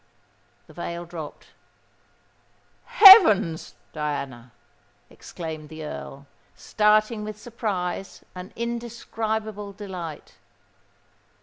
[0.65, 1.49] The veil dropped.
[2.85, 3.75] "Heavens!
[3.93, 4.51] Diana,"
[5.11, 10.37] exclaimed the Earl, starting with surprise and indescribable delight.